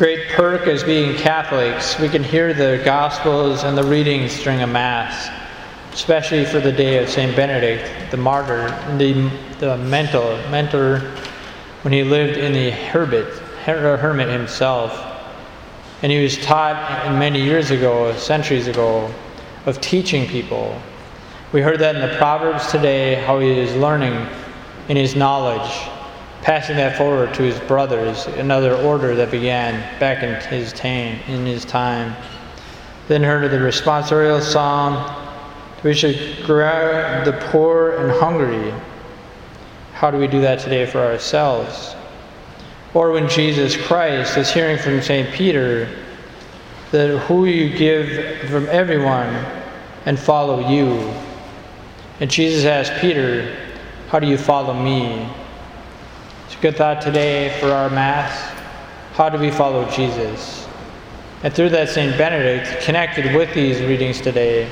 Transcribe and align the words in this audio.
great 0.00 0.30
perk 0.30 0.66
as 0.66 0.82
being 0.82 1.14
Catholics. 1.14 1.98
We 1.98 2.08
can 2.08 2.24
hear 2.24 2.54
the 2.54 2.80
Gospels 2.86 3.64
and 3.64 3.76
the 3.76 3.84
readings 3.84 4.42
during 4.42 4.62
a 4.62 4.66
Mass, 4.66 5.28
especially 5.92 6.46
for 6.46 6.58
the 6.58 6.72
day 6.72 7.02
of 7.02 7.10
St. 7.10 7.36
Benedict, 7.36 8.10
the 8.10 8.16
martyr, 8.16 8.70
the, 8.96 9.30
the 9.58 9.76
mentor, 9.76 10.38
mentor 10.48 11.00
when 11.82 11.92
he 11.92 12.02
lived 12.02 12.38
in 12.38 12.54
the 12.54 12.70
hermit, 12.70 13.26
uh, 13.66 13.98
hermit 13.98 14.30
himself. 14.30 14.90
And 16.00 16.10
he 16.10 16.22
was 16.22 16.38
taught 16.38 17.12
many 17.18 17.42
years 17.42 17.70
ago, 17.70 18.16
centuries 18.16 18.68
ago, 18.68 19.12
of 19.66 19.82
teaching 19.82 20.26
people. 20.26 20.80
We 21.52 21.60
heard 21.60 21.78
that 21.80 21.94
in 21.94 22.00
the 22.00 22.16
Proverbs 22.16 22.68
today, 22.68 23.16
how 23.16 23.38
he 23.38 23.50
is 23.50 23.76
learning 23.76 24.26
in 24.88 24.96
his 24.96 25.14
knowledge, 25.14 25.70
passing 26.42 26.76
that 26.76 26.96
forward 26.96 27.34
to 27.34 27.42
his 27.42 27.58
brothers, 27.60 28.26
another 28.26 28.74
order 28.74 29.14
that 29.14 29.30
began 29.30 29.74
back 30.00 30.22
in 30.22 30.34
his, 30.50 30.72
time, 30.72 31.18
in 31.28 31.44
his 31.44 31.64
time. 31.64 32.14
Then 33.08 33.22
heard 33.22 33.44
of 33.44 33.50
the 33.50 33.58
responsorial 33.58 34.40
psalm, 34.40 35.16
we 35.82 35.94
should 35.94 36.44
grab 36.44 37.24
the 37.24 37.32
poor 37.50 37.96
and 37.96 38.12
hungry. 38.20 38.72
How 39.92 40.10
do 40.10 40.18
we 40.18 40.26
do 40.26 40.40
that 40.40 40.60
today 40.60 40.86
for 40.86 41.00
ourselves? 41.00 41.94
Or 42.94 43.12
when 43.12 43.28
Jesus 43.28 43.76
Christ 43.76 44.36
is 44.36 44.50
hearing 44.50 44.78
from 44.78 45.00
St. 45.00 45.32
Peter 45.32 45.88
that 46.90 47.18
who 47.20 47.44
you 47.44 47.76
give 47.76 48.48
from 48.50 48.66
everyone 48.68 49.46
and 50.06 50.18
follow 50.18 50.68
you. 50.68 51.12
And 52.18 52.30
Jesus 52.30 52.64
asked 52.64 53.00
Peter, 53.00 53.56
How 54.08 54.18
do 54.18 54.26
you 54.26 54.36
follow 54.36 54.74
me? 54.74 55.28
It's 56.50 56.58
a 56.58 56.62
good 56.62 56.76
thought 56.76 57.00
today 57.00 57.56
for 57.60 57.70
our 57.70 57.88
Mass. 57.88 58.36
How 59.12 59.28
do 59.28 59.38
we 59.38 59.52
follow 59.52 59.88
Jesus? 59.88 60.66
And 61.44 61.54
through 61.54 61.68
that, 61.68 61.90
St. 61.90 62.18
Benedict 62.18 62.82
connected 62.82 63.36
with 63.36 63.54
these 63.54 63.80
readings 63.80 64.20
today. 64.20 64.68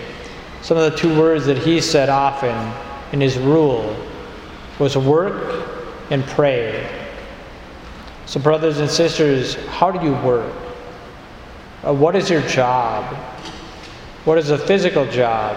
Some 0.60 0.76
of 0.76 0.90
the 0.90 0.98
two 0.98 1.16
words 1.16 1.46
that 1.46 1.56
he 1.56 1.80
said 1.80 2.08
often 2.08 2.74
in 3.12 3.20
his 3.20 3.38
rule 3.38 3.96
was 4.80 4.96
work 4.96 5.68
and 6.10 6.26
pray. 6.26 6.84
So, 8.26 8.40
brothers 8.40 8.80
and 8.80 8.90
sisters, 8.90 9.54
how 9.66 9.92
do 9.92 10.04
you 10.04 10.14
work? 10.26 10.52
Uh, 11.86 11.94
what 11.94 12.16
is 12.16 12.28
your 12.28 12.42
job? 12.48 13.04
What 14.24 14.36
is 14.36 14.50
a 14.50 14.58
physical 14.58 15.06
job? 15.06 15.56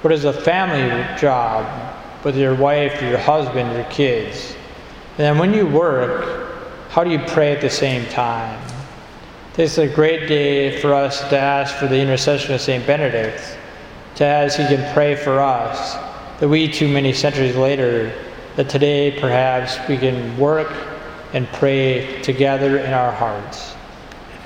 What 0.00 0.10
is 0.14 0.24
a 0.24 0.32
family 0.32 1.18
job 1.18 1.66
with 2.24 2.34
your 2.34 2.54
wife, 2.54 3.02
your 3.02 3.18
husband, 3.18 3.74
your 3.74 3.84
kids? 3.90 4.56
And 5.20 5.26
then 5.26 5.36
when 5.36 5.52
you 5.52 5.66
work, 5.66 6.48
how 6.88 7.04
do 7.04 7.10
you 7.10 7.18
pray 7.18 7.52
at 7.52 7.60
the 7.60 7.68
same 7.68 8.06
time? 8.06 8.58
This 9.52 9.72
is 9.72 9.78
a 9.80 9.86
great 9.86 10.28
day 10.28 10.80
for 10.80 10.94
us 10.94 11.20
to 11.28 11.38
ask 11.38 11.76
for 11.76 11.86
the 11.88 12.00
intercession 12.00 12.54
of 12.54 12.60
St. 12.62 12.86
Benedict, 12.86 13.58
to 14.14 14.24
ask 14.24 14.58
he 14.58 14.64
can 14.64 14.94
pray 14.94 15.14
for 15.14 15.38
us, 15.38 15.96
that 16.40 16.48
we 16.48 16.66
too 16.66 16.88
many 16.88 17.12
centuries 17.12 17.54
later, 17.54 18.10
that 18.56 18.70
today 18.70 19.10
perhaps 19.20 19.76
we 19.90 19.98
can 19.98 20.38
work 20.38 20.72
and 21.34 21.46
pray 21.48 22.22
together 22.22 22.78
in 22.78 22.94
our 22.94 23.12
hearts. 23.12 23.74